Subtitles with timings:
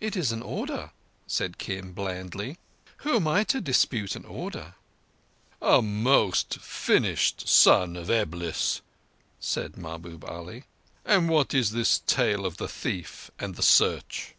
[0.00, 0.90] "It is an order,"
[1.26, 2.58] said Kim blandly.
[2.98, 4.74] "Who am I to dispute an order?"
[5.62, 8.82] "A most finished Son of Eblis,"
[9.40, 10.64] said Mahbub Ali.
[11.04, 14.34] "But what is this tale of the thief and the search?"